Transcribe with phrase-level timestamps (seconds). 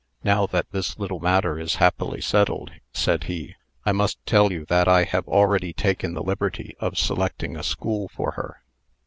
[0.23, 3.53] "Now that this little matter is happily settled," said he,
[3.85, 8.07] "I must tell you that I have already taken the liberty of selecting a school
[8.07, 8.63] for her."